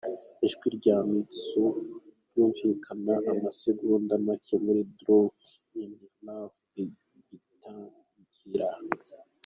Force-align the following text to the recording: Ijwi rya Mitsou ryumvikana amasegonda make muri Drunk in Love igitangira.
Ijwi 0.45 0.67
rya 0.77 0.97
Mitsou 1.09 1.67
ryumvikana 2.27 3.13
amasegonda 3.31 4.13
make 4.25 4.53
muri 4.65 4.81
Drunk 4.99 5.39
in 5.81 5.91
Love 6.25 6.59
igitangira. 7.19 8.69